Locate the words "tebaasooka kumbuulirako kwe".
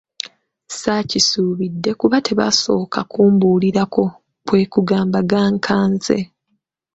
2.27-4.61